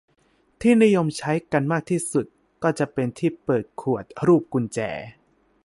[0.61, 2.25] ที่นิยมใช้กันมากที่สุด
[2.63, 4.79] ก็จะเป็นที่เปิดขวดรูปกุญแจ